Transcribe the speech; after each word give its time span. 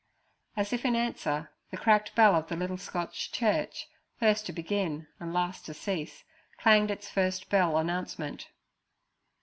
As 0.57 0.73
if 0.73 0.83
in 0.83 0.95
answer, 0.95 1.51
the 1.69 1.77
cracked 1.77 2.15
bell 2.15 2.33
of 2.33 2.47
the 2.47 2.55
little 2.55 2.79
Scotch 2.79 3.31
church, 3.31 3.87
first 4.19 4.47
to 4.47 4.51
begin 4.51 5.05
and 5.19 5.31
last 5.31 5.67
to 5.67 5.75
cease, 5.75 6.23
clanged 6.57 6.89
its 6.89 7.07
'first 7.07 7.51
bell' 7.51 7.77
announcement. 7.77 8.47